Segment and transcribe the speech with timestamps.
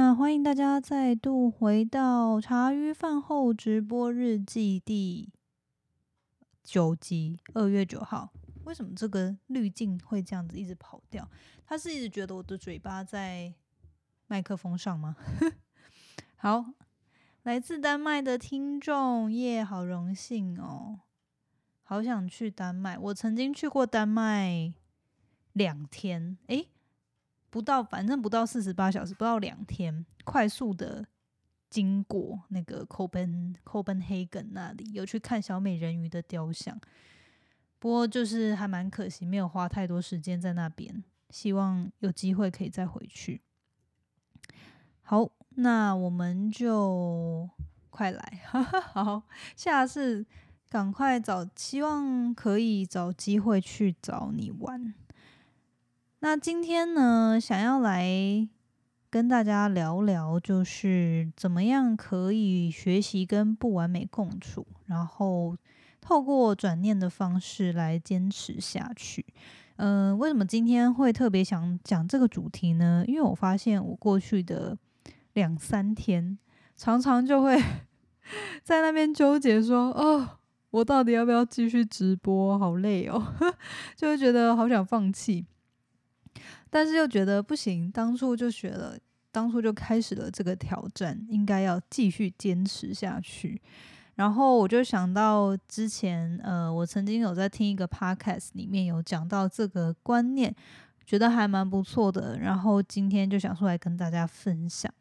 [0.00, 5.28] 那欢迎大家再度回到茶余饭后直播日记第
[6.62, 8.32] 九集，二月九号。
[8.62, 11.28] 为什么这个滤镜会这样子一直跑掉？
[11.66, 13.52] 他是一直觉得我的嘴巴在
[14.28, 15.16] 麦克风上吗？
[16.38, 16.64] 好，
[17.42, 21.00] 来自丹麦的听众耶，好荣幸哦，
[21.82, 22.96] 好想去丹麦。
[22.96, 24.72] 我曾经去过丹麦
[25.54, 26.68] 两天，诶，
[27.50, 31.06] 不到，反正不到四十八小时，不到两天，快速的
[31.70, 36.78] 经过那个 Copen Copenhagen 那里，有去看小美人鱼的雕像。
[37.78, 41.04] 不过就是还蛮可惜，没有花太多时间在那边。
[41.30, 43.42] 希望有机会可以再回去。
[45.02, 47.48] 好，那我们就
[47.90, 48.40] 快来，
[48.92, 49.22] 好，
[49.54, 50.24] 下次
[50.68, 54.94] 赶快找，希望可以找机会去找你玩。
[56.20, 58.48] 那今天呢，想要来
[59.08, 65.56] 跟大家聊聊，就是怎么样可以学习跟不完美共处，然后。
[66.00, 69.26] 透过转念的方式来坚持下去。
[69.76, 73.04] 嗯，为什么今天会特别想讲这个主题呢？
[73.06, 74.78] 因为我发现我过去的
[75.34, 76.38] 两三天，
[76.76, 77.62] 常常就会
[78.64, 80.38] 在那边纠结，说：“哦，
[80.70, 82.58] 我到底要不要继续直播？
[82.58, 83.34] 好累哦！”
[83.94, 85.44] 就会觉得好想放弃，
[86.70, 87.90] 但是又觉得不行。
[87.90, 88.98] 当初就学了，
[89.30, 93.60] 当初就开始了这个挑战，应该要继续坚持下去。
[94.16, 100.52] 然后我就想到之前，呃，我曾经有在听一个 podcast 里面有讲到这个观念，
[101.06, 102.38] 觉得还蛮不错的。
[102.38, 104.92] 然后今天就想出来跟大家分享。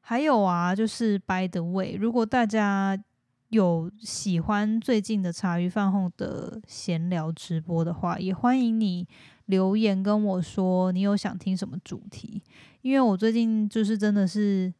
[0.00, 2.98] 还有啊，就是 by the way，如果大家
[3.50, 9.06] 有喜欢最近的茶余饭后的闲聊直播的话，也欢迎你
[9.46, 12.42] 留言跟我说你有想听什么主题，
[12.80, 14.72] 因为我最近就是真的是。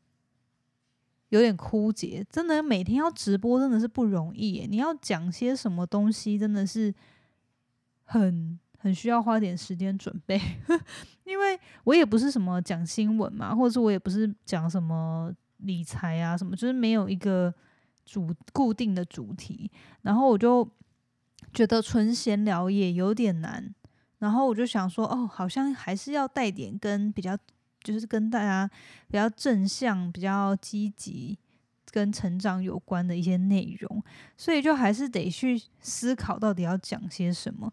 [1.33, 4.67] 有点枯竭，真的每天要直播真的是不容易。
[4.69, 6.95] 你要讲些什么东西，真的是
[8.05, 10.39] 很很需要花点时间准备。
[11.25, 17.51] 因为我也不是什么讲新闻嘛，或者是我也不是讲什么理财啊什么，就是没有一个
[18.05, 19.71] 主固定的主题。
[20.03, 20.69] 然后我就
[21.55, 23.75] 觉得纯闲聊也有点难。
[24.23, 27.37] 然后我就想说，哦，好像还是要带点跟比较。
[27.85, 28.71] 就是跟大家
[29.09, 31.37] 比较正向、比较积极、
[31.91, 34.01] 跟成长有关的一些内容，
[34.37, 37.69] 所以就还是得去思考到底要讲些什么。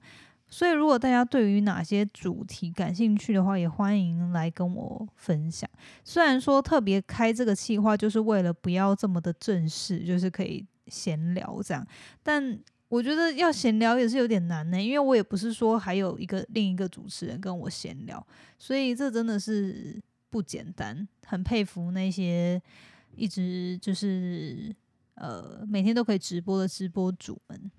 [0.47, 5.69] 所以，如果大家对于哪些主题感兴趣的话，也欢迎来跟我分享。
[6.03, 11.85] 虽然说特别开这个计划，就是为了不要这么的正式，就是可以闲聊这样，
[12.23, 12.59] 但。
[12.89, 18.25] 我觉得要闲聊也是有点难呢，因为我也不是说还有一个另一个主持人跟我闲聊，
[18.57, 20.01] 所以这真的是
[20.31, 21.07] 不简单。
[21.27, 22.59] 很佩服那些
[23.15, 24.75] 一直就是
[25.13, 27.71] 呃每天都可以直播的直播主们。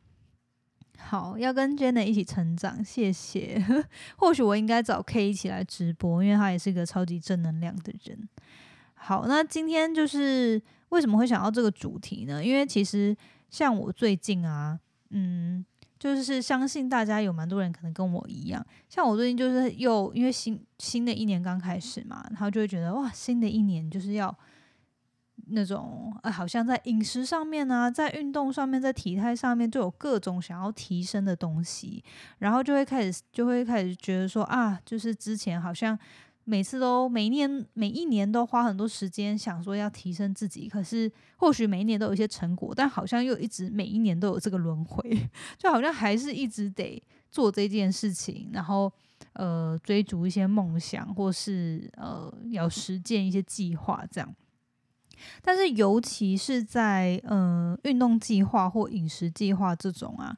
[0.97, 3.61] 好，要跟 Jenna 一起成长，谢谢。
[4.17, 8.29] 或许我应该找 K 一起来直播，因为他也是一个超级正能量的人。
[8.95, 12.45] 好，那今天就是为什么会想到这个主题呢？
[12.45, 13.17] 因为其实
[13.51, 14.79] 像我最近啊。
[15.11, 15.65] 嗯，
[15.99, 24.37] 就是相信大家有蛮多人可能跟我一样，像我最近就是又因为新新的一年刚开始嘛，然后就会觉得哇，新的一年就是要
[25.49, 32.03] 那种呃，好像在饮食上面啊，在运动上面，在体态上面就有各种想要提升的东西，
[32.39, 35.99] 然后就会开始就会开始觉得说啊，就是之前好像。
[36.45, 45.29] 每次都每一年每一年都花很多时间想说要提升自己，可是或许每一年都有一些成果，但好像又一直每一年都有这个轮回，
[45.59, 48.91] 就好像还是一直得做这件事情，然后
[49.35, 54.35] 呃追逐一些梦想，或是呃要实践一些计划这样。
[55.43, 60.37] 但是尤其是在呃运动计划或饮食计划这种啊，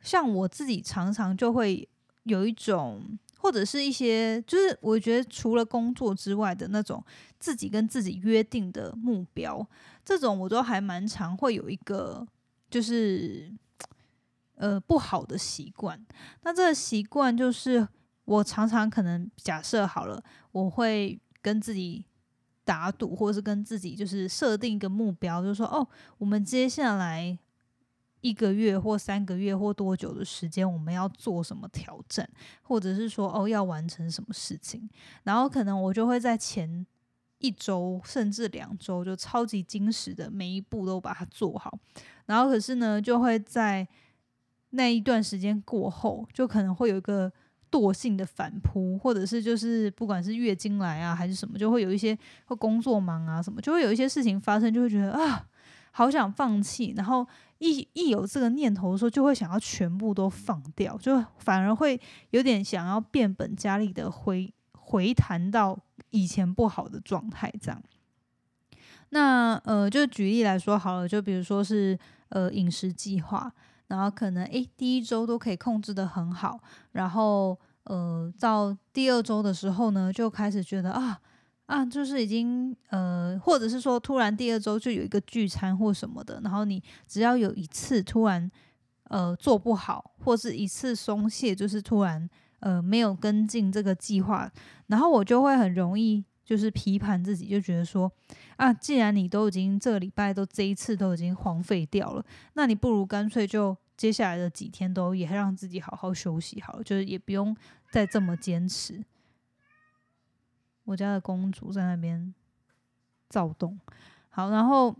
[0.00, 1.88] 像我自己常常就会
[2.24, 3.18] 有一种。
[3.44, 7.04] 或者是一些，就是我觉得除了工作之外的那种
[7.38, 9.68] 自己跟自己约定的目标，
[10.02, 12.26] 这种我都还蛮常会有一个，
[12.70, 13.52] 就是
[14.54, 16.02] 呃不好的习惯。
[16.40, 17.86] 那这个习惯就是
[18.24, 22.02] 我常常可能假设好了，我会跟自己
[22.64, 25.86] 打赌，或是跟自己就是设定一个目标，就是说哦，
[26.16, 27.38] 我们接下来。
[28.24, 32.26] 一个月或三个月或多久的时间，我们要做什么挑战，
[32.62, 34.88] 或者是说哦要完成什么事情，
[35.24, 36.86] 然后可能我就会在前
[37.38, 41.78] 一周甚至两周就超级精实的每一步都把它做好，
[42.24, 43.86] 然后可是呢就会在
[44.70, 47.30] 那一段时间过后，就可能会有一个
[47.70, 55.46] 惰性的反扑，或者是就是不管是月经来啊还是什么，就会有一些会工作忙啊什么，就会有一些事情发生，就会觉得啊，
[55.90, 57.26] 好想放弃，然后
[57.72, 61.98] 一一有这个念头的时候，就会想要全部都放掉，就反而会
[62.30, 65.78] 有点想要变本加厉的回回弹到
[66.10, 67.82] 以前不好的状态，这样。
[69.10, 73.52] 那呃，就举例来说好了，就比如说是呃饮食计划。
[73.86, 76.58] 然后可能诶，第一周都可以控制的很好，
[76.92, 81.20] 然后呃，到第二周的时候呢，就开始觉得啊
[81.66, 88.50] 啊，就是已经呃，或者是说突然第二周就有一个聚餐或什么的，然后你只要有一次突然
[89.04, 92.28] 呃做不好，或是一次松懈，就是突然
[92.60, 94.50] 呃没有跟进这个计划，
[94.88, 98.12] 然后我就会很容易就是批判自己，就觉得说
[98.56, 103.76] 啊，既然你都已经这个礼拜都这一次都已经荒废掉了，那你不如干脆就。
[103.96, 107.56] 接下来的几天都也让自己好好休息好，就是也不用
[107.92, 109.00] 再这么坚持。
[110.84, 112.34] 我家的公主在那边
[113.28, 113.78] 躁动，
[114.30, 114.94] 好，然后，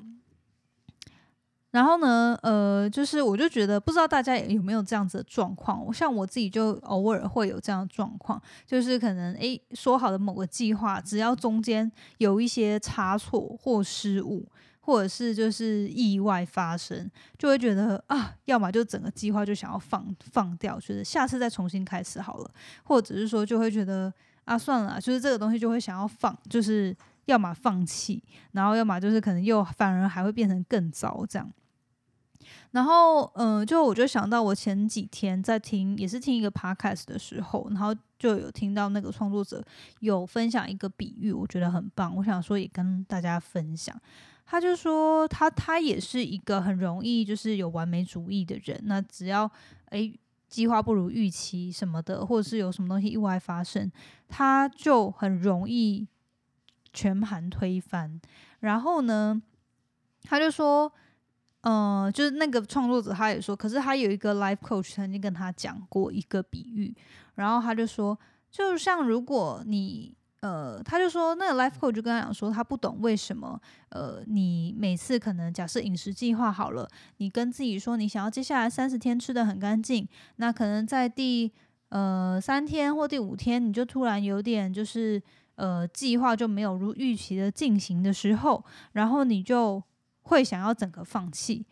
[1.71, 14.47] 然后呢，呃，就是我就觉得不知道大家有没有这样子的状况，我像我自己就偶尔会有这样的状况，就是可能诶说好的某个计划，只要中间有一些差错或失误。
[14.87, 22.51] 或者是就是意外发生，就会觉得啊，要么就整个计划就想要放放掉，觉得下次再重新开始好了；
[22.83, 24.13] 或者是说就会觉得
[24.45, 26.97] 啊，算了，就是这个东西就会想要放，就是
[27.27, 31.51] 要么放弃，然后要么就是可能又反而还会变成更糟这样。
[32.73, 39.65] 然后嗯，就我就想到我前几天在听，也是听一个 podcast 的时候，然后就有听到那个创作者
[40.01, 43.99] 有分享一个比喻，我觉得很棒，我想说也跟大家分享。
[44.45, 48.79] 他就说，他他也是一个很容易就是有完美主义的人。
[48.85, 49.51] 那只要
[49.87, 50.13] 诶
[50.55, 53.91] 计划不如预期什么的，或者是有什么东西意外发生，
[54.29, 56.07] 他就很容易
[56.93, 58.21] 全盘推翻。
[58.61, 59.43] 然后呢，
[60.23, 60.93] 他就说，
[61.63, 66.95] 嗯，就是那个创作者他也说，可是他有一个 life coach 曾经跟他讲过一个比喻，
[67.35, 68.17] 然后他就说，
[68.51, 70.17] 就像如果你。
[70.45, 73.59] 呃，他就说，那个 life coach 就跟他讲说，他不懂为什么，
[73.89, 76.87] 呃，你每次可能假设饮食计划好了，
[77.17, 80.07] 你跟自己说你想要接下来三十天吃的很干净，
[80.37, 81.51] 那可能在第
[81.89, 85.19] 呃三天或第五天，你就突然有点就是
[85.55, 88.63] 呃计划就没有如预期的进行的时候，
[88.93, 89.83] 然后你就
[90.25, 91.65] 会想要整个放弃。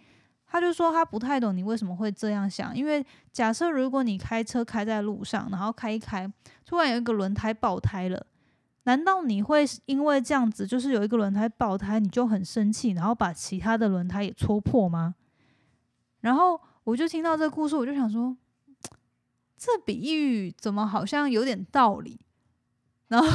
[0.47, 6.27] 他就说他不太懂你为什么会这样想，因为假设如果你开车开在路上，然后开一开，
[6.65, 8.27] 突然有一个轮胎爆胎了。
[8.85, 15.15] 难道你会因为这样子，就是有一个轮胎爆胎，你就很生气，然后把其他的轮胎也戳破吗？
[16.21, 18.37] 然后我就听到这个故事，我就想说，
[19.57, 22.19] 这比喻怎么好像有点道理？
[23.09, 23.29] 然后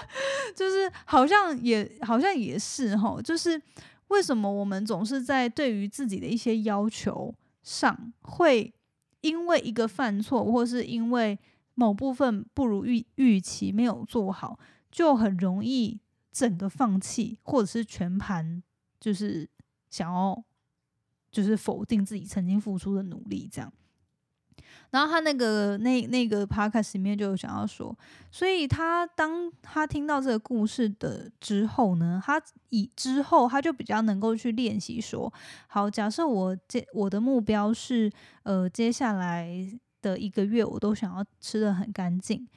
[0.54, 3.60] 就是好像也好像也是哈，就是
[4.08, 8.72] 为什么我们总是在对于自己的一些要求上，会
[9.20, 11.38] 因为一个犯错，或是因为
[11.74, 14.58] 某部分不如预预期没有做好。
[14.96, 16.00] 就很容易
[16.32, 18.62] 整个放弃，或者是全盘
[18.98, 19.46] 就是
[19.90, 20.42] 想要
[21.30, 23.70] 就是否定自己曾经付出的努力，这样。
[24.90, 27.94] 然后他那个那那个 podcast 里面就有想要说，
[28.30, 32.40] 所以他当他听到这个故事的之后呢，他
[32.70, 35.30] 以之后他就比较能够去练习说，
[35.66, 38.10] 好，假设我接我的目标是
[38.44, 39.46] 呃接下来
[40.00, 42.48] 的一个月我都想要吃的很干净。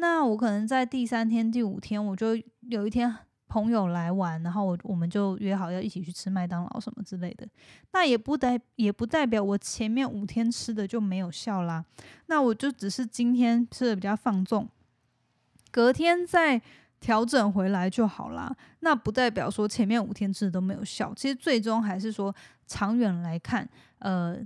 [0.00, 2.36] 那我可能在第三天、第五天，我就
[2.68, 3.12] 有一天
[3.48, 7.44] 朋友来玩，然后我我们就约好要一起去吃麦当劳什么之类的。
[7.92, 11.84] 那也不代也不代表我前面五天吃的就没有效啦。
[12.26, 14.68] 那我就只是今天吃的比较放纵，
[15.72, 16.62] 隔天再
[17.00, 18.54] 调整回来就好啦。
[18.80, 21.12] 那不代表说前面五天吃的都没有效。
[21.16, 22.32] 其实最终还是说
[22.68, 24.38] 长远来看，呃。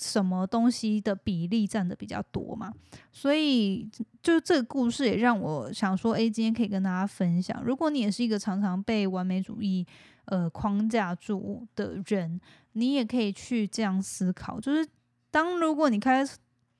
[0.00, 2.72] 什么东西的比例占的比较多嘛？
[3.10, 3.88] 所以
[4.22, 7.62] 就这个故事也让我想说，诶，今天可以跟大家分享。
[7.64, 9.86] 如果你也是一个常常被完美主义
[10.26, 12.40] 呃框架住的人，
[12.72, 14.86] 你也可以去这样思考：就是
[15.30, 16.24] 当如果你开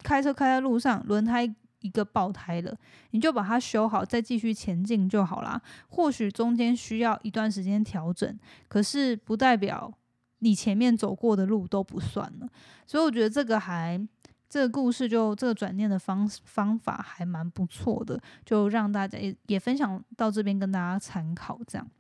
[0.03, 2.77] 开车开在路上，轮胎一个爆胎了，
[3.11, 5.61] 你就把它修好，再继续前进就好啦。
[5.89, 9.93] 或许中间需要一段时间调整，可是不代表。
[10.41, 12.49] 你前面走过的路都不算了，
[12.87, 14.01] 所以我觉得这个还
[14.49, 21.91] 这个故事就这个转念的方方法还蛮不错的，就让大家也也分享到这边跟大家参考这样。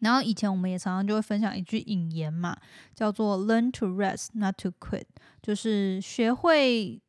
[0.00, 2.56] 然后以前我们也常常就会分享一句引言嘛，
[2.94, 5.04] 叫做 “Learn to rest, not to quit”，
[5.40, 7.00] 就是学会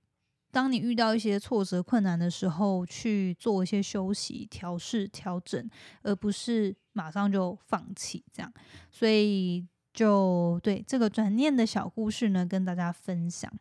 [0.52, 5.68] 当你遇到一些挫折、困难的时候，去做一些休息、调试、调整，
[6.04, 8.54] 而不是马上就放弃这样。
[8.92, 13.52] 所以，就对这个转念的小故事呢，跟大家分享。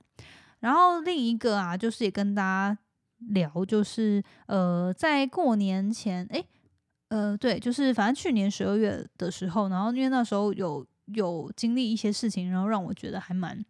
[0.61, 2.79] 然后另一个啊，就是也跟大家
[3.19, 6.47] 聊，就是呃，在过年前，诶，
[7.09, 13.65] 呃，对，就是反正去年十二月的时候，然后因为那时候有有经历一些事情，然后让我觉得还蛮。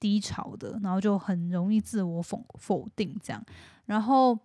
[0.00, 3.44] 低潮的，然后就很容易自我否否定这样。
[3.86, 4.38] 然后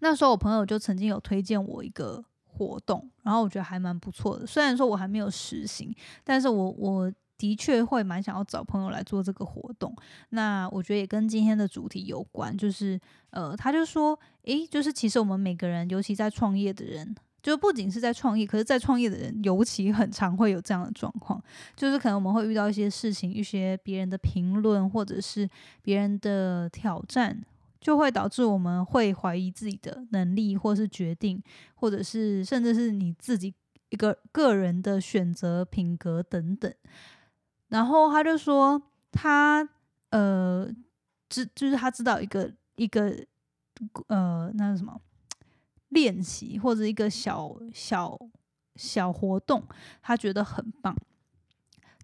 [0.00, 2.22] 那时候我朋友就曾经有推荐我一个
[2.58, 4.46] 活动，然后我觉得还蛮不错的。
[4.46, 9.94] 虽然说我还没有实行，但是我我的确会蛮想要找朋友来做这个活动。
[10.30, 13.00] 那我觉得也跟今天的主题有关，就是
[13.30, 17.14] 呃，他就说，诶，就是其实我们每个人，尤其在创业的人。
[17.40, 21.40] 就不仅是在创业，可是，在创业的人尤其很常会有这样的状况，
[21.76, 25.48] 就是可能我们会遇到一些事情，一些别人的评论，或者是
[25.80, 27.40] 别人的挑战，
[27.80, 31.42] 就会导致我们会怀疑自己的能力，或是决定，
[31.74, 33.54] 或者是甚至是你自己
[33.88, 36.72] 一个个人的选择、品格等等。
[37.68, 38.82] 然后他就说，
[39.12, 39.68] 他
[40.10, 40.68] 呃
[41.28, 43.14] 知就是他知道一个一个
[44.06, 45.00] 呃那是什么？
[45.90, 48.18] 练习或者一个小小
[48.76, 49.62] 小活动，
[50.02, 50.94] 他觉得很棒，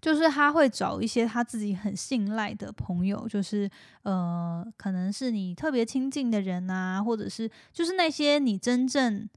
[0.05, 3.67] 就是他会找一些他自己很信赖的朋友，就是
[4.03, 9.27] 呃，可能是你特别亲近的人啊，或者是就是那些你真正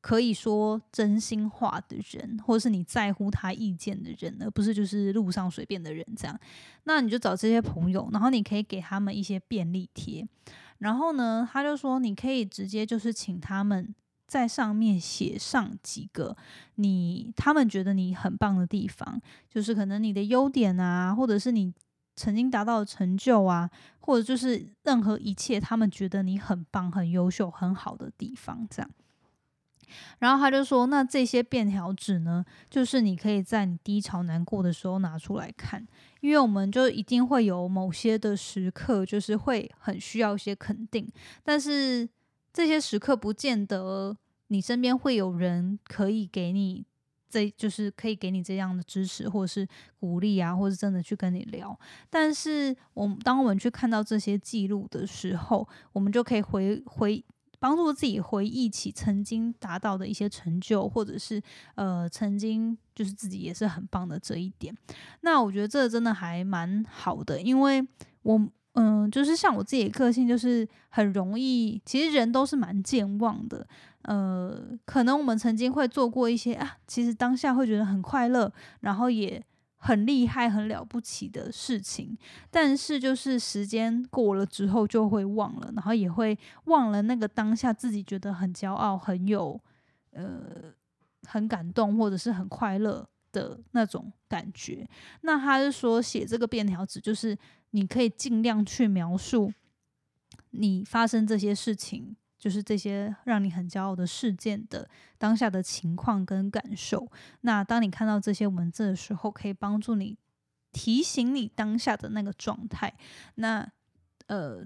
[0.00, 6.40] 可以说真心话的人，或者是你在乎他意见的人，而不是就是路上随便的人这样。
[6.84, 10.26] 那你就找这些朋友，然后你可以给他们一些便利贴。
[10.78, 13.94] 然后呢，他就说你可以直接就是请他们
[14.34, 16.36] 在上面写上几个
[16.74, 21.72] 你他们觉得你很棒的地方，就是可能你的优点啊，或者是你
[22.16, 28.90] 曾经达到的成就啊，或者就是任何一切他们觉得你很棒、很优秀、很好的地方，这样。
[30.18, 35.86] 然后他就说：“那这些便条纸呢，就是你可以在你低潮难过的时候拿出来看，
[36.20, 41.08] 因为我们就一定会有某些的时刻，就是会很需要一些肯定。
[41.44, 42.08] 但是
[42.52, 44.16] 这些时刻不见得
[44.48, 46.84] 你身边会有人可以给你，
[47.28, 49.66] 这就是可以给你这样的支持，或者是
[49.98, 51.78] 鼓励啊，或者真的去跟你聊。
[52.10, 57.24] 但是我们当我们去看到这些记录的时候，我们就可以回回。”
[57.60, 61.40] 帮助自己回忆起曾经达到的一些成就，或者是
[61.76, 64.76] 呃曾经就是自己也是很棒的这一点。
[65.22, 67.82] 那我觉得这真的还蛮好的，因为
[68.20, 68.38] 我
[68.74, 73.66] 嗯，就是像我自己的个性，就是很容易，其实人都是蛮健忘的。
[74.02, 79.44] 呃，可能我们曾经会做过一些啊，其实当下会觉得很快乐，然后也。
[79.86, 82.16] 很厉害、很了不起的事情，
[82.50, 89.60] 但是就是时间过了之后就会忘了，然后也会忘了那个当下自己觉得很骄傲、很有
[90.12, 90.72] 呃
[91.24, 94.88] 很感动或者是很快乐的那种感觉。
[95.22, 97.36] 那他是说写这个便条纸，就是
[97.72, 99.52] 你可以尽量去描述
[100.52, 102.16] 你发生这些事情。
[102.36, 104.86] 就是这些让你很骄傲的事件的
[105.16, 107.10] 当下的情况跟感受。
[107.40, 110.14] 那当你看到这些文字的时候，可以帮助你
[110.70, 112.92] 提醒你当下的那个状态。
[113.36, 113.66] 那
[114.26, 114.62] 呃，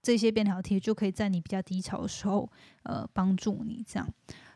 [0.00, 2.50] 这些便条贴就可以在你比较低潮的时候，
[2.84, 4.08] 呃，帮助你这样。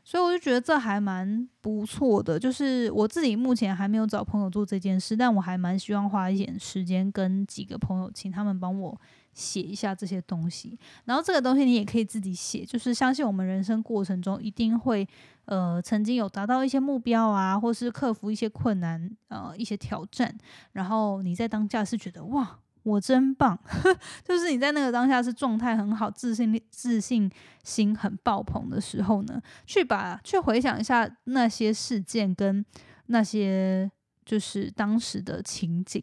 [0.05, 2.39] 所以我就觉得这还蛮不错的。
[2.39, 9.01] 就是我自己目前还没有找朋友做这件事，但我还蛮希望花一点时间跟几个朋友，请他们帮我。
[9.35, 15.05] 写一下这些东西，然后这个东西你也可以自己写，就是相信我们人生过程中一定会，
[15.47, 20.33] 呃，曾经有达到一些目标啊，或是克服一些困难，呃，一些挑战，
[20.71, 23.59] 然后你在当下是觉得哇，我真棒，
[24.25, 27.31] 就是你在那个当下是状态很好，自信、自信
[27.65, 32.65] 心很爆棚的时候呢，去把去回想一下那些事件跟
[33.07, 33.91] 那些
[34.25, 36.03] 就是当时的情景。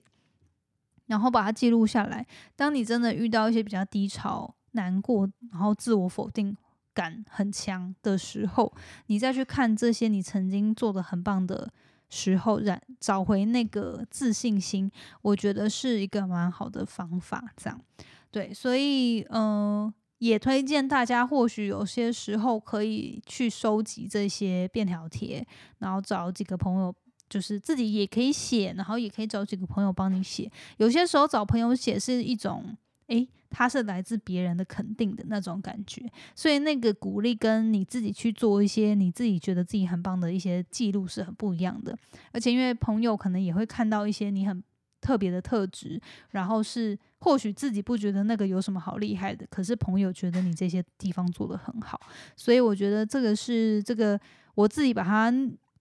[1.08, 2.26] 然后把它记录下来。
[2.56, 6.56] 当你真的遇到一些比较低潮、难过，然后自我否定
[6.94, 8.74] 感很强的时候，
[9.08, 11.70] 你再去看这些你曾经做的很棒的
[12.12, 14.92] 时候，然找回那个自信心，
[15.24, 17.44] 我觉得是一个蛮好的方法。
[17.58, 17.82] 这样，
[18.30, 25.44] 对，所以嗯，也推荐大家，或许有些时候可以去收集这些便条贴，
[25.80, 26.94] 然后找几个朋友。
[27.32, 30.52] 就是自己也可以写，然后也可以找几个朋友帮你写。
[30.80, 32.76] 有些时候找朋友写是一种，
[33.12, 36.02] 诶，他是来自别人的肯定的那种感觉。
[36.34, 41.96] 所以那个鼓励跟你自己去做一些你自己觉得自己很棒的一些记录是很不一样的。
[42.32, 44.64] 而且因为朋友可能也会看到一些你很
[45.02, 46.00] 特别的特质，
[46.30, 52.00] 然后是或许自己不觉得那个有什么好厉害的，可是朋友觉得你这些地方做得很好，
[52.36, 54.20] 所以我觉得这个是这个
[54.56, 55.34] 我自己把它。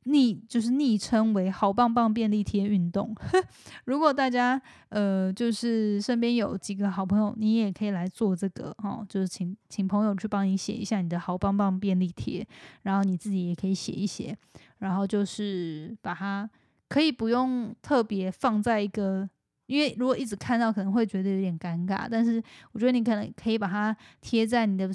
[0.04, 3.14] 昵就是昵称为“好棒棒便利贴运动”。
[3.84, 12.46] 如果大家呃就是身边有几个好朋友，你也可以来做这个哦，就是请请朋友去帮你写一下你的好棒棒便利贴，
[12.82, 14.36] 然后你自己也可以写一写，
[14.78, 16.48] 然后就是把它
[16.88, 19.28] 可以不用特别放在一个，
[19.66, 22.42] 因为如果一直看到可能会觉得有点尴尬，但是
[22.72, 24.90] 我觉得你可能可以把它贴在你的。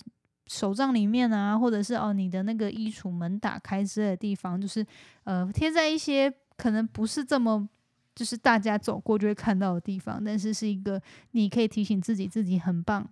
[0.48, 4.86] 手账里面啊，或者是哦，你的那个衣橱门打开之类的地方，就是
[5.24, 7.68] 呃贴在一些可能不是这么
[8.14, 13.10] 就是大家走过就会看到的地方，但是是一个你可以提醒自己自己很棒，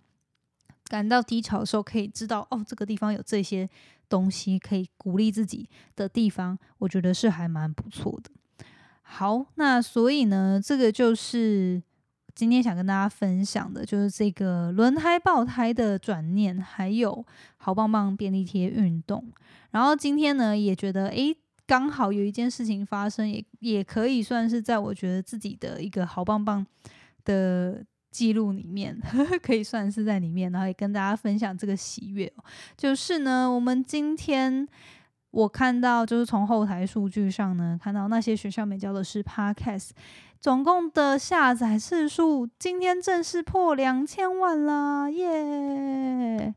[0.85, 3.67] 感到低潮的时候可以知道哦这个地方有这些
[4.07, 8.29] 东西可以鼓励自己的地方，我觉得是还蛮不错的。
[9.01, 11.81] 好，那所以呢，这个就是。
[12.35, 17.25] 今天想跟大家分享的就是这个轮胎爆胎的转念，还有
[17.57, 19.25] 好棒棒便利贴运动。
[19.71, 21.35] 然后今天呢，也觉得诶，
[21.65, 26.65] 刚好有一件事情发生，也也可以算是在我觉得自己的一个好棒棒
[27.23, 28.99] 的记录里面，
[29.41, 32.31] 可以算是在里面，然后也跟大家分享这个喜悦。
[32.75, 34.67] 就是呢，我们今天。
[35.33, 39.89] 我看到就是从后台数据上呢，看到那些学校没教的是 Podcast，
[40.43, 46.53] 总共的下载次数今天正式破两千万啦，耶！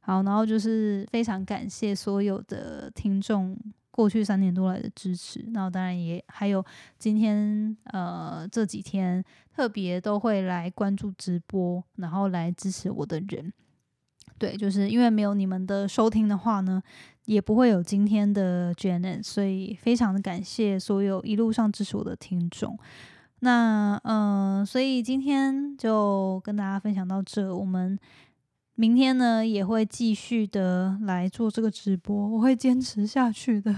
[0.00, 3.56] 好，然后就是非常感谢所有的听众
[3.90, 6.62] 过去三年多来的支持，然后当然也还有
[6.98, 9.24] 今天呃这几天
[9.56, 13.50] 特别都会来关注直播，然后来支持我的人。
[14.36, 16.82] 对，就是因为没有你们的收听的话呢，
[17.24, 22.78] 也不会有今天的 Janet，所以非常的感谢所有一路上支持我的听众。
[23.40, 27.98] 那嗯，所以今天就跟大家分享到这，我们
[28.74, 33.74] 明天呢也会继续的来做这个直播，我会坚持下去的。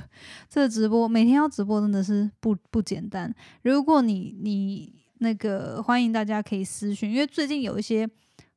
[0.48, 3.34] 这个直播每天要直播真的是不不简单。
[3.62, 8.08] 如果你你那个欢迎大家可以私讯，因为最近有一些。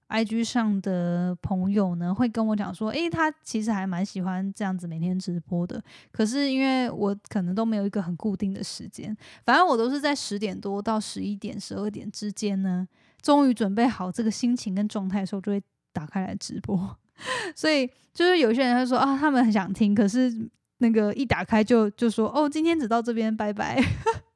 [0.07, 5.81] I G 上的朋友呢，会跟我讲说，诶，他其实还蛮喜欢这样子每天直播的。
[6.11, 9.15] 可是因为我可能都没有一个很固定的时间，
[9.45, 12.87] 反正我都是在十点多到十一点、十二点之间呢，
[13.21, 16.97] 终于准备好这个心情跟状态的时候，就会打开来直播。
[17.55, 20.31] 所以就是有些人会说啊，他们很想听，可是
[20.77, 23.81] 那个一打开就就说，哦，今天只到这边，拜拜。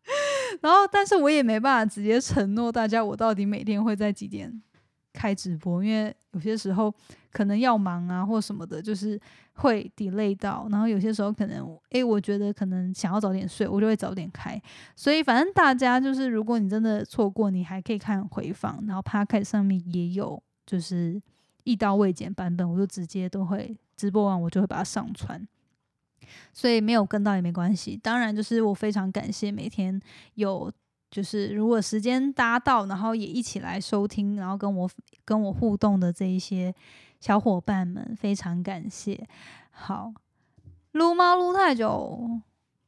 [0.61, 4.61] 然后，但是我也没办法直接承诺大家，我到底每天会在几点。
[5.13, 6.93] 开直播，因为有些时候
[7.31, 9.19] 可能要忙啊，或什么的，就是
[9.53, 10.67] 会 delay 到。
[10.69, 14.61] 然后有些时候可能，诶，我觉得可能想要早点睡，我就会早点开。
[14.95, 18.83] 所以反正大家就是，如果你真的错过，你还可以看回放。
[18.85, 21.21] 然后 Park 上面也有，就是
[21.63, 25.47] 一刀未剪版本，我就直接都会直播完，我就会把它上传。
[26.53, 27.97] 所以没有跟到也没关系。
[27.97, 29.99] 当然，就是我非常感谢每天
[30.35, 30.71] 有。
[31.11, 34.89] 就是如果时间搭到，然后也一起来收听，然后跟我
[35.25, 36.73] 跟我互动的这一些
[37.19, 39.27] 小伙伴们，非常感谢。
[39.71, 40.13] 好，
[40.91, 42.39] 撸猫撸太久，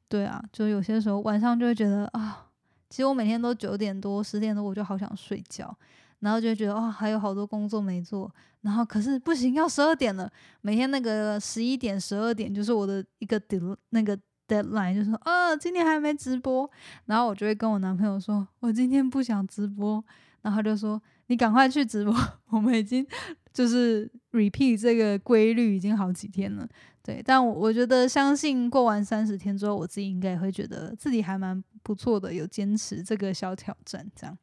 [0.07, 2.47] 对啊，就有些时候晚上就会觉得啊，
[2.89, 5.75] 其实我每天都九点多、十点多，我就好想睡觉，
[6.19, 8.31] 然后就觉得啊，还有好多工作没做，
[8.61, 10.31] 然后可是不行，要十二点了，
[10.61, 14.17] 每天那个十一点、十二点就是我的一个顶那个。
[14.51, 16.69] Deadline 就说啊，今天还没直播，
[17.05, 20.03] 然后我就会跟我男朋友说，我今天不想直播，
[20.41, 22.13] 然后他就说你赶快去直播，
[22.49, 23.07] 我们已经
[23.53, 26.67] 就是 repeat 这个规律已经好几天了，
[27.01, 34.37] 对，但我我觉得相信过完三十天之后，我自己应该也会觉得自己还蛮不错的，有坚持这个小挑战，这样。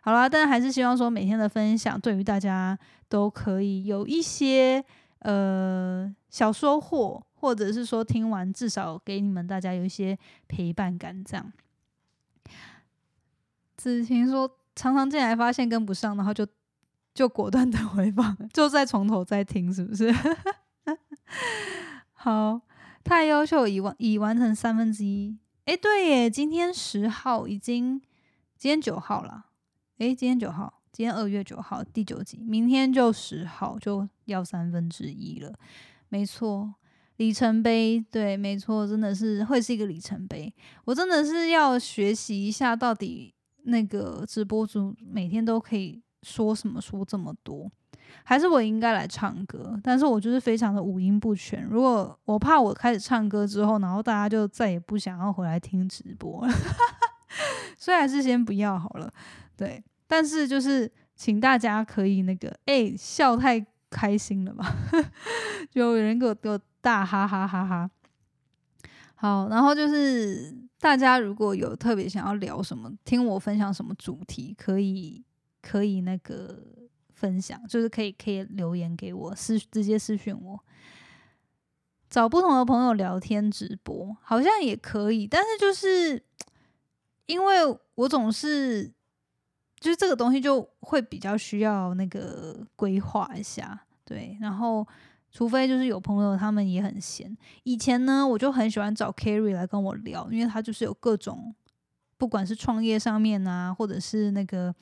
[0.00, 4.82] 好啦，但还是希望说每天的分享对于大家都可以有一些
[5.20, 7.22] 呃小收获。
[7.40, 11.52] 或者是说听完至少给你们大家有一些陪伴感，这样。
[13.78, 16.46] 子晴说常常进来发现跟不上，然后就
[17.14, 20.14] 就果断的 回放，就再从头再听，是不是？
[22.12, 22.60] 好，
[23.02, 25.38] 太优秀，已完已完成三分之一。
[25.64, 28.02] 哎，对耶，今天十号已经，
[28.58, 29.46] 今天九号了。
[29.96, 35.54] 哎，今天九号，今天二月九号第九集，明天就十号就要三分之一了，
[36.10, 36.74] 没错。
[37.20, 40.50] 里程碑，对，没错，真的是会是一个里程碑。
[40.86, 47.70] 我真的是要学习一下，到底那个直播主每天都可以说什么说这么多，
[48.24, 49.78] 还是我应该来唱歌？
[49.84, 51.62] 但是我就是非常的五音不全。
[51.66, 56.54] 如果我怕我开始唱歌之后，然后大家就再也不想要回来听直播了，
[57.76, 59.12] 所以还是先不要好了。
[59.58, 64.74] 对，但是就是请大家可以那个，哎，笑太开心了吧？
[65.70, 67.90] 就有人给我给我大哈哈哈哈。
[69.14, 75.22] 好，然后就是大家如果有特别想要聊什么，听我分享什么主题，可以
[75.60, 76.62] 可以那个
[77.12, 80.58] 分享，就是可以可以留言给我私直接私讯我。
[82.08, 86.24] 找不同的朋友聊天直播好像也可以，但是就是
[87.26, 87.56] 因为
[87.94, 88.90] 我总是
[89.80, 94.86] 就是这个东西就会比较需要那个规划一下，对，然后
[95.32, 101.54] 除非就是有朋友他们也很闲，以前呢我就很喜欢找 Carry 来跟我聊，因为他就是有各种
[102.16, 104.74] 不管是创业上面啊，或者是那个。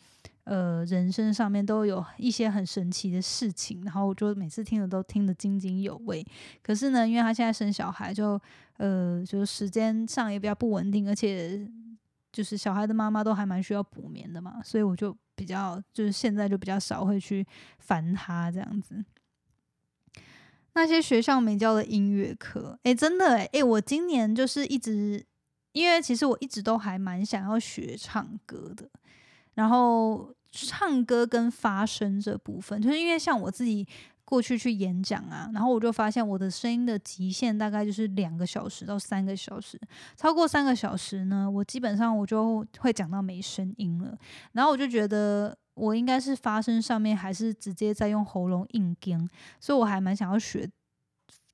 [0.45, 6.27] 呃，人生上面都有一些很神奇的事情，然后我就每次听的都听得津津有味。
[6.63, 8.41] 可是呢，因为他现在生小孩，就
[8.79, 11.69] 呃，就是时间上也比较不稳定，而且
[12.39, 17.45] 就是小孩的妈妈都还蛮需要补眠的嘛，所以我就比较就是现在就比较少会去
[17.81, 19.05] 烦他这样子。
[20.75, 25.27] 那些学校没教的音乐课，诶，真的诶，诶，我今年就是一直，
[25.73, 28.89] 因为其实我一直都还蛮想要学唱歌的，
[29.55, 30.33] 然后。
[30.51, 33.87] 唱歌跟发声这部分，就是因为像我自己
[34.29, 39.81] 过去去演讲啊，然后我就发现我的声音的极限大概就是两个小时到三个小时，
[40.17, 44.15] 超过三个小时呢，我基本上我就会讲到没声音了。
[44.53, 49.27] 然后我就觉得我应该是发声上面还是直接在用喉咙硬跟，
[49.59, 50.69] 所以我还蛮想要学，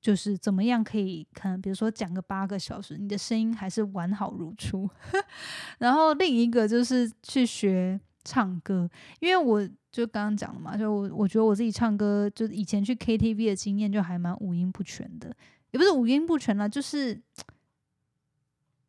[0.01, 4.89] 就是怎么样可以可能比如说讲个八个小时，你的声音还是完好如初。
[5.79, 7.97] 然后另一个就是去学。
[8.27, 15.33] 唱歌，因为我就刚刚讲了嘛，就我我觉得我自己唱歌，就以前去 KTV 的经验就还蛮五音不全的，
[15.71, 17.19] 也不是五音不全啦，就是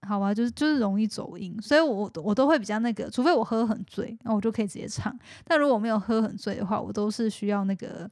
[0.03, 8.11] 好吧，就是就是容易走音，所以我我都会比较那个，除非我喝很醉，那我就可以直接唱，但如果没有喝很醉的话，我都是需要那个。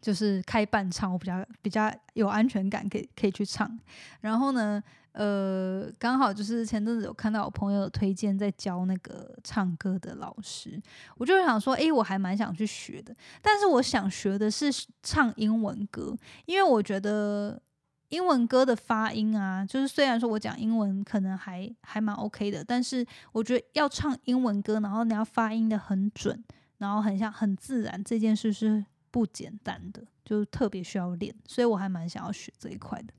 [0.00, 3.78] 就是开伴唱，我比较比较有安全感，可以可以去唱。
[4.20, 10.80] 然后呢，呃，刚好就是前阵子有看到我朋友推荐在教那个唱歌的老师，
[11.16, 13.14] 我就想说，诶，我还蛮想去学的。
[13.40, 14.70] 但是我想学的是
[15.02, 17.60] 唱英文歌，因为我觉得
[18.08, 26.42] 英文歌的发音啊，就是虽然说我讲英文可能还还蛮 OK 的，但是我觉得要唱英文歌，然后你要发音的很准，
[26.78, 28.84] 然后很像很自然，这件事是。
[29.12, 33.12] 不简单的，就特别需要练，所以我还蛮想要学这一块的。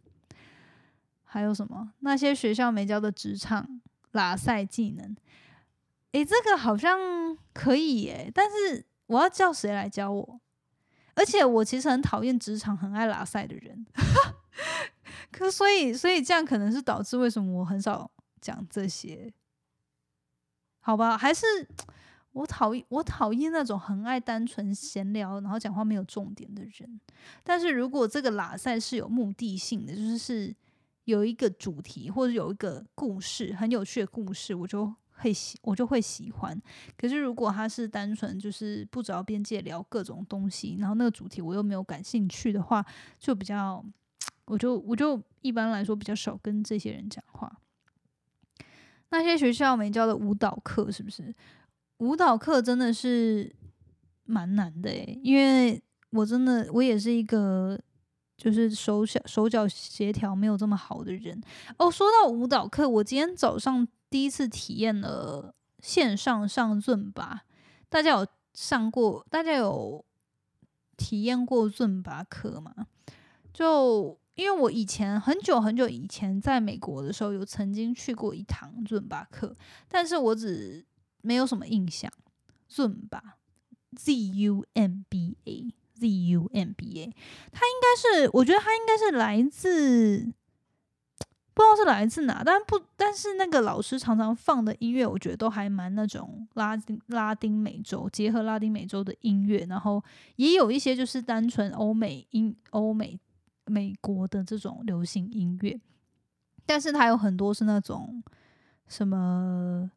[1.33, 1.91] 还有什么？
[2.01, 5.15] 那些学校没教的职场拉赛技能？
[6.11, 10.39] 诶，这个好像可以耶，但是我要叫谁来教我？
[11.15, 13.83] 而且我其实很讨厌职场很爱拉赛的人。
[15.31, 19.33] 可所以，所以这样可能是导致为什么我很少讲这些？
[20.81, 21.67] 好吧，还是。
[22.33, 26.99] 我讨厌我讨厌那种很爱单纯闲聊，然后讲话没有重点的人。
[27.43, 30.55] 但是如果这个拉赛是有目的性的，就是是
[31.05, 36.59] 有一个主题或者有一个故事很有趣的故事，我就会喜我就会喜欢。
[36.97, 42.85] 可是如果他是单纯就是不着边界聊各种东西，然后那个主题我又没有感兴趣的话，
[43.19, 43.83] 就比较
[44.45, 47.59] 我就我就一般来说比较少跟这些人讲话。
[49.09, 51.33] 那些学校没教的舞蹈课是不是？
[51.97, 53.55] 舞蹈课真的是
[54.25, 57.79] 蛮难的诶，因为我真的我也是一个
[58.43, 61.41] 就是手脚手脚协调没有这么好的人
[61.77, 61.89] 哦。
[61.89, 67.43] 说到舞蹈课，我今天早上第一次体验了线上上尊吧，
[67.87, 69.25] 大家有上过？
[69.29, 70.03] 大家有
[70.97, 72.87] 体验过尊吧课吗？
[73.53, 79.55] 就因为我以前很久很久以前在美国的时候，有曾经去过一堂尊吧课，
[79.87, 80.85] 但是我只。
[81.25, 82.11] 没有什么印象
[82.69, 85.37] ，Zumba，Z U M B
[85.99, 87.13] Zumba，
[87.51, 90.33] 他应该是，我觉得他应该是来自，
[91.53, 100.03] 不知道是来自哪，但不，但是那个老师常常放的音乐，我觉得都还蛮那种拉丁拉丁美洲，结合拉丁美洲的音乐，然后
[100.37, 103.19] 也有一些就是单纯欧美音欧美
[103.65, 105.79] 美国的这种流行音乐，
[106.65, 108.23] 但是它有很多是那种
[108.87, 109.91] 什么。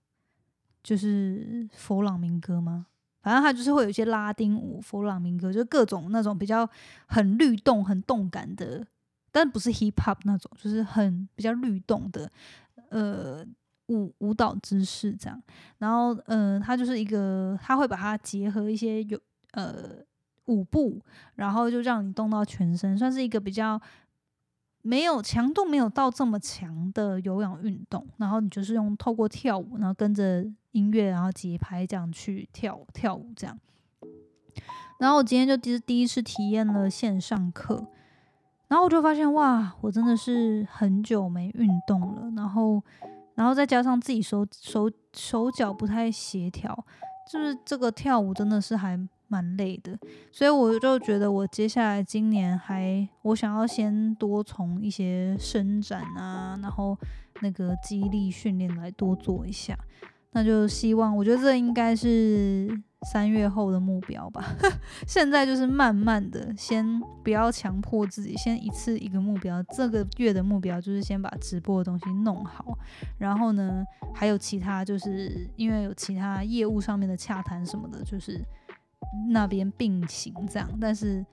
[0.87, 2.87] 就是佛朗明哥吗？
[3.27, 6.65] 反正他就是会有一些拉丁舞、佛朗明哥，就各种那种比较
[7.09, 8.87] 很律动、很动感的，
[9.33, 12.31] 但不是 hip hop 那种，就是很比较律动的
[12.91, 13.45] 呃
[13.89, 15.43] 舞舞蹈姿势这样。
[15.79, 19.19] 然后呃，他就是一个，他会把它结合一些有
[19.55, 19.97] 呃
[20.45, 21.03] 舞步，
[21.35, 23.81] 然后就让你动到全身，算是一个比较
[24.87, 33.59] 没有强度没有到这么强的有氧运动，然后你就是用透过跳舞，然后跟着音乐，然后节拍这样去跳跳舞这样。
[35.01, 37.85] 然后我今天就第第一次体验了线上课，
[38.69, 42.81] 然后我就发现哇，我真的是很久没运动了，然后
[43.35, 46.87] 然后再加上自己手手手脚不太协调，
[47.29, 48.97] 就是这个跳舞真的是还。
[49.29, 49.99] 蛮累的，
[50.31, 56.97] 所以我就觉得我接下来今年还我想要先多从一些伸展啊，然后
[57.41, 59.77] 那个肌力训练来多做一下。
[60.33, 62.69] 那就希望，我觉得这应该是
[63.11, 64.45] 三月后的目标吧。
[65.09, 69.63] 现在就是慢慢的，先不要强迫自己，先一次一个目标。
[69.75, 72.79] 这个月的目标就是先把直播的东西弄好，
[73.17, 73.83] 然后呢，
[74.15, 78.39] 还有其他，就是因为有其他业务上面的洽谈什么的，就是。
[79.31, 81.25] 那边并行这样，但是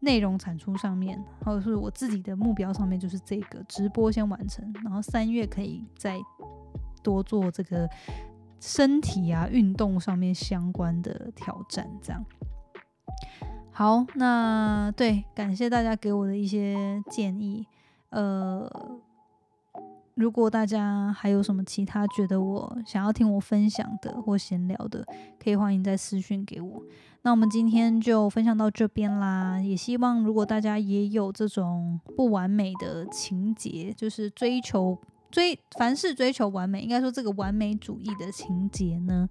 [0.00, 6.18] 内容产出上面，或者是我自己的目标上面，就是这个直播先完成，然后三月可以再
[7.02, 7.88] 多做这个
[8.60, 12.24] 身体啊运动上面相关的挑战，这样。
[13.70, 17.66] 好，那对，感谢大家给我的一些建议，
[18.10, 18.68] 呃。
[20.14, 25.04] 如果大家还有什么其他觉得我想要听我分享的或闲聊的，
[25.42, 26.82] 可以欢迎在私讯给我。
[27.22, 29.60] 那我们今天就分享到这边啦。
[29.60, 34.98] 也希望如果大家也有这种不完美的情节，就是追求
[35.30, 39.26] 追凡事追求完美，应该说这个完美主义的情节呢，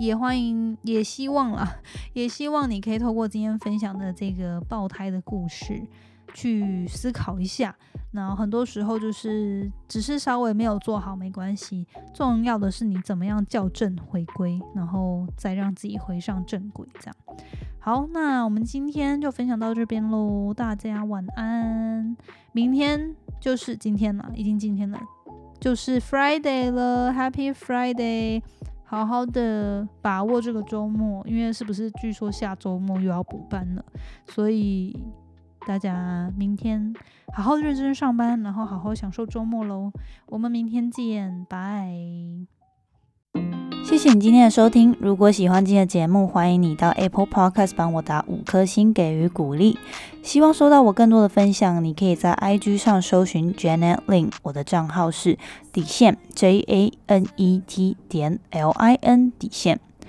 [0.00, 1.80] 也欢迎也希望啦，
[2.14, 5.86] 也希望你可以透过今天分享的这个爆胎的故事。
[6.34, 7.74] 去思考一下，
[8.10, 16.86] 然后很多时候就是只是稍微没有做好没关系，重要的是你怎么样校正回归，然后再让自己回上正轨。
[17.00, 17.16] 这样
[17.78, 22.16] 好，那我们今天就分享到这边喽，大家晚安。
[22.52, 25.00] 明天就是今天了，已经今天了，
[25.60, 28.42] 就是 Friday 了，Happy Friday！
[28.84, 33.84] 好好的把握这个周末，因为是不是据说下周末又要补班了，
[34.26, 35.02] 所以。
[35.66, 36.94] 大家明天
[37.32, 39.92] 好好认真上班，然后好好享受周末喽。
[40.26, 41.94] 我们明天见，拜。
[43.84, 44.96] 谢谢你今天的收听。
[45.00, 49.76] 如果喜欢今天的节目，欢迎你到 Apple Podcast 帮我打五颗星给予鼓励。
[50.22, 55.38] 希望收到我更多的分享，你可以在 IG 上搜寻 Janet Lin，我的账号是
[55.72, 59.80] 底线 J A N E T 点 L I N 底线。